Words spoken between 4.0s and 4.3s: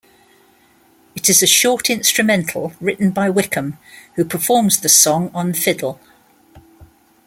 who